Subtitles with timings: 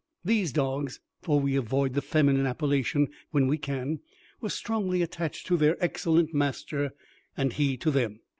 [0.25, 3.99] These dogs (for we avoid the feminine appellation when we can)
[4.39, 6.95] were strongly attached to their excellent master,
[7.37, 8.19] and he to them.